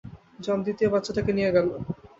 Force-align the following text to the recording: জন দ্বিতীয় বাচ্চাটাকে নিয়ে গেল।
জন 0.39 0.57
দ্বিতীয় 0.65 0.89
বাচ্চাটাকে 0.93 1.31
নিয়ে 1.37 1.53
গেল। 1.55 1.67